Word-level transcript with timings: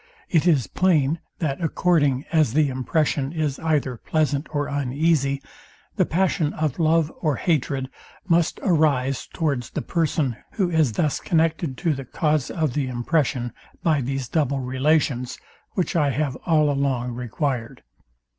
It 0.31 0.47
is 0.47 0.65
plain, 0.65 1.19
that, 1.37 1.61
according 1.61 2.25
as 2.31 2.53
the 2.53 2.69
impression 2.69 3.31
is 3.31 3.59
either 3.59 3.97
pleasant 3.97 4.47
or 4.49 4.65
uneasy, 4.67 5.43
the 5.95 6.07
passion 6.07 6.53
of 6.53 6.79
love 6.79 7.13
or 7.21 7.35
hatred 7.35 7.87
must 8.27 8.59
arise 8.63 9.27
towards 9.27 9.69
the 9.69 9.83
person, 9.83 10.37
who 10.53 10.71
is 10.71 10.93
thus 10.93 11.19
connected 11.19 11.77
to 11.85 11.93
the 11.93 12.05
cause 12.05 12.49
of 12.49 12.73
the 12.73 12.87
impression 12.87 13.53
by 13.83 14.01
these 14.01 14.27
double 14.27 14.61
relations, 14.61 15.37
which 15.73 15.95
I 15.95 16.09
have 16.09 16.35
all 16.47 16.71
along 16.71 17.11
required. 17.11 17.83